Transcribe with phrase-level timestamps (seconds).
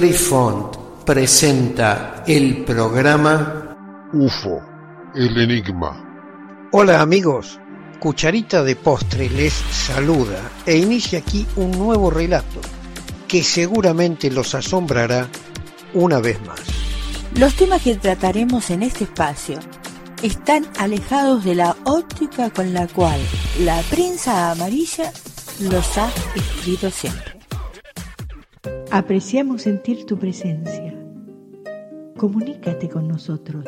[0.00, 4.62] Trifont presenta el programa UFO,
[5.14, 6.68] el enigma.
[6.72, 7.60] Hola amigos,
[7.98, 12.62] Cucharita de Postre les saluda e inicia aquí un nuevo relato
[13.28, 15.28] que seguramente los asombrará
[15.92, 16.62] una vez más.
[17.34, 19.58] Los temas que trataremos en este espacio
[20.22, 23.20] están alejados de la óptica con la cual
[23.58, 25.12] la prensa amarilla
[25.60, 27.39] los ha escrito siempre.
[28.90, 30.92] Apreciamos sentir tu presencia.
[32.16, 33.66] Comunícate con nosotros.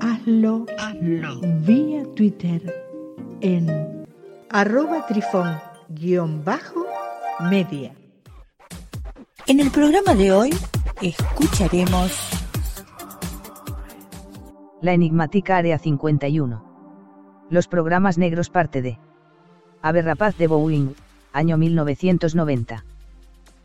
[0.00, 1.40] Hazlo, Hazlo.
[1.60, 2.74] vía Twitter
[3.40, 4.06] en
[4.48, 7.94] arroba trifón-media.
[9.46, 10.50] En el programa de hoy
[11.00, 12.12] escucharemos
[14.80, 17.46] La enigmática Área 51.
[17.50, 18.98] Los programas negros parte de
[19.82, 20.94] Ave Rapaz de Boeing,
[21.32, 22.84] año 1990.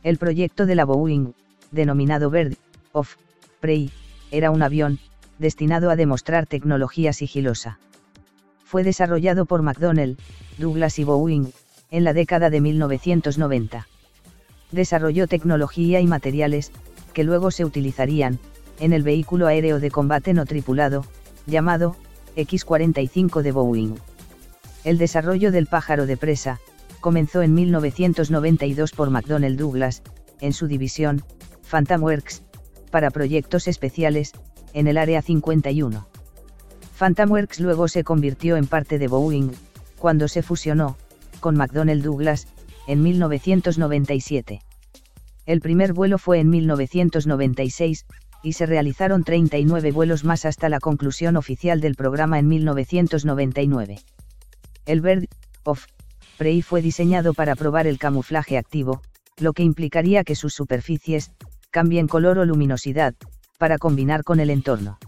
[0.03, 1.34] El proyecto de la Boeing,
[1.72, 2.56] denominado Bird
[2.92, 3.16] of
[3.59, 3.92] Prey,
[4.31, 5.00] era un avión,
[5.39, 7.80] destinado a demostrar tecnología sigilosa.
[8.64, 10.17] Fue desarrollado por McDonnell,
[10.58, 11.52] Douglas y Boeing,
[11.89, 13.88] en la década de 1990.
[14.72, 16.72] Desarrolló tecnología y materiales,
[17.14, 18.39] que luego se utilizarían,
[18.80, 21.06] en el vehículo aéreo de combate no tripulado,
[21.45, 21.95] llamado
[22.36, 23.95] X-45 de Boeing.
[24.84, 26.59] El desarrollo del pájaro de presa,
[27.08, 30.03] comenzó en 1992 por McDonnell Douglas,
[30.41, 31.23] en su división,
[31.72, 32.44] Phantom Works,
[32.91, 34.33] para proyectos especiales,
[34.73, 36.05] en el Área 51.
[36.99, 39.53] Phantom Works luego se convirtió en parte de Boeing,
[39.97, 40.97] cuando se fusionó,
[41.39, 42.49] con McDonnell Douglas,
[42.88, 44.59] en 1997.
[45.45, 48.05] El primer vuelo fue en 1996,
[48.44, 53.97] y se realizaron 39 vuelos más hasta la conclusión oficial del programa en 1999.
[54.86, 55.30] El Bird
[55.64, 55.88] of
[56.38, 59.02] Prey fue diseñado para probar el camuflaje activo,
[59.38, 61.31] lo que implicaría que sus superficies
[61.71, 63.15] cambien color o luminosidad,
[63.58, 64.99] para combinar con el entorno.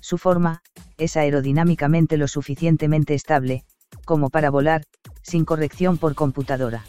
[0.00, 0.62] Su forma,
[0.96, 3.64] es aerodinámicamente lo suficientemente estable,
[4.04, 4.84] como para volar,
[5.22, 6.84] sin corrección por computadora.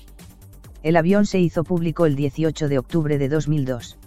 [0.84, 3.98] El avión se hizo público el 18 de octubre de 2002.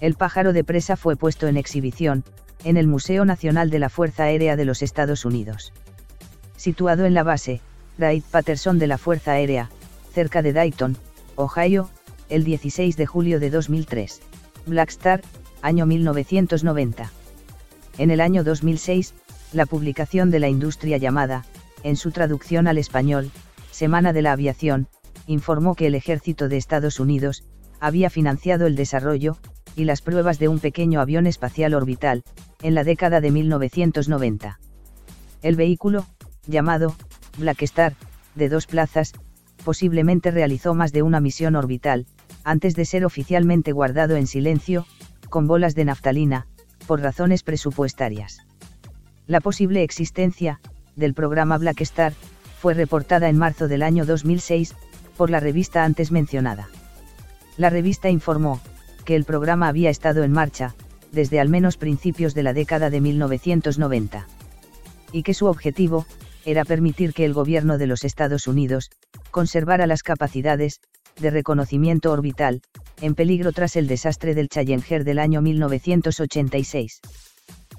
[0.00, 2.24] El pájaro de presa fue puesto en exhibición,
[2.64, 5.72] en el Museo Nacional de la Fuerza Aérea de los Estados Unidos.
[6.56, 7.60] Situado en la base,
[7.98, 9.70] Wright Patterson de la Fuerza Aérea,
[10.12, 10.96] cerca de Dayton,
[11.36, 11.88] Ohio,
[12.28, 14.20] el 16 de julio de 2003.
[14.66, 15.22] Blackstar,
[15.62, 17.12] año 1990.
[17.98, 19.14] En el año 2006,
[19.52, 21.44] la publicación de la industria llamada,
[21.84, 23.30] en su traducción al español,
[23.70, 24.88] Semana de la Aviación,
[25.26, 27.44] informó que el ejército de Estados Unidos,
[27.80, 29.36] había financiado el desarrollo,
[29.76, 32.22] y las pruebas de un pequeño avión espacial orbital,
[32.62, 34.58] en la década de 1990.
[35.42, 36.06] El vehículo,
[36.46, 36.94] llamado
[37.36, 37.94] Black Star,
[38.34, 39.12] de dos plazas,
[39.64, 42.06] posiblemente realizó más de una misión orbital,
[42.44, 44.86] antes de ser oficialmente guardado en silencio,
[45.30, 46.46] con bolas de naftalina,
[46.86, 48.46] por razones presupuestarias.
[49.26, 50.60] La posible existencia,
[50.96, 52.12] del programa Black Star,
[52.60, 54.74] fue reportada en marzo del año 2006,
[55.16, 56.68] por la revista antes mencionada.
[57.56, 58.60] La revista informó,
[59.04, 60.74] que el programa había estado en marcha,
[61.12, 64.26] desde al menos principios de la década de 1990.
[65.12, 66.06] Y que su objetivo,
[66.44, 68.90] era permitir que el gobierno de los Estados Unidos,
[69.30, 70.80] conservara las capacidades,
[71.16, 72.62] de reconocimiento orbital,
[73.00, 77.00] en peligro tras el desastre del Challenger del año 1986.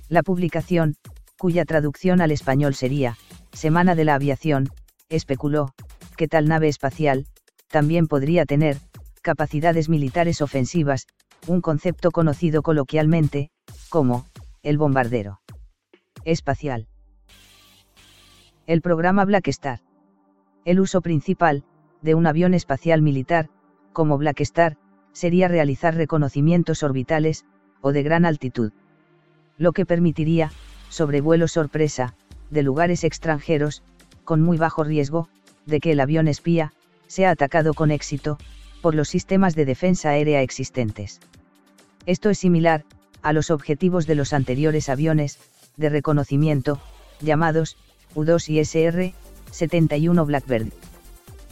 [0.10, 0.96] La publicación,
[1.38, 3.18] cuya traducción al español sería,
[3.54, 4.70] Semana de la Aviación,
[5.10, 5.74] especuló,
[6.18, 7.26] que tal nave espacial,
[7.70, 8.78] también podría tener,
[9.22, 11.08] capacidades militares ofensivas,
[11.48, 13.50] un concepto conocido coloquialmente,
[13.90, 14.26] como,
[14.64, 15.42] el bombardero
[16.24, 16.88] espacial.
[18.68, 19.82] El programa Black Star.
[20.66, 21.64] El uso principal,
[22.02, 23.50] de un avión espacial militar,
[23.94, 24.78] como Black Star,
[25.12, 27.46] sería realizar reconocimientos orbitales,
[27.82, 28.72] o de gran altitud.
[29.60, 30.52] Lo que permitiría,
[30.90, 32.16] sobrevuelo sorpresa,
[32.50, 33.84] de lugares extranjeros,
[34.24, 35.30] con muy bajo riesgo,
[35.68, 36.74] de que el avión espía,
[37.06, 38.40] sea atacado con éxito,
[38.82, 41.20] por los sistemas de defensa aérea existentes.
[42.08, 42.84] Esto es similar,
[43.22, 45.38] a los objetivos de los anteriores aviones,
[45.78, 46.80] de reconocimiento,
[47.22, 47.78] llamados,
[48.16, 50.72] U2 y SR-71 Blackbird.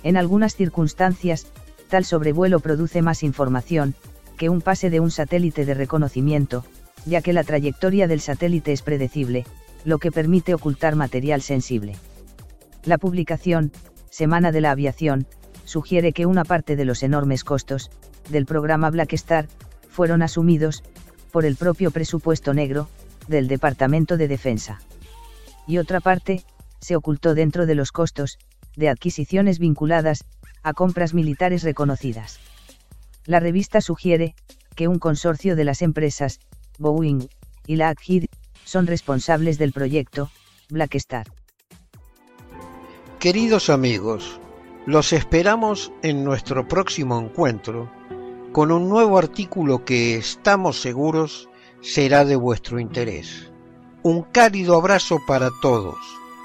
[0.04, 1.48] En algunas circunstancias,
[1.90, 3.96] tal sobrevuelo produce más información,
[4.38, 6.66] que un pase de un satélite de reconocimiento,
[7.06, 9.46] ya que la trayectoria del satélite es predecible,
[9.86, 11.96] lo que permite ocultar material sensible.
[12.86, 13.72] La publicación,
[14.10, 15.26] Semana de la Aviación,
[15.66, 17.90] sugiere que una parte de los enormes costos,
[18.30, 19.48] del programa Black Star,
[19.90, 20.84] fueron asumidos,
[21.32, 22.90] por el propio presupuesto negro,
[23.28, 24.82] del Departamento de Defensa.
[25.66, 26.44] Y otra parte,
[26.84, 28.38] se ocultó dentro de los costos,
[28.76, 30.26] de adquisiciones vinculadas,
[30.62, 32.40] a compras militares reconocidas.
[33.26, 34.36] La revista sugiere
[34.76, 36.40] que un consorcio de las empresas,
[36.78, 37.28] Boeing
[37.68, 38.26] y Lockheed,
[38.66, 40.30] son responsables del proyecto
[40.70, 41.28] Black Star.
[43.20, 44.40] Queridos amigos,
[44.86, 47.90] los esperamos en nuestro próximo encuentro
[48.52, 51.50] con un nuevo artículo que estamos seguros
[51.82, 53.52] será de vuestro interés.
[54.04, 55.98] Un cálido abrazo para todos.